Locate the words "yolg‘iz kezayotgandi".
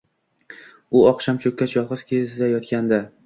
1.77-3.01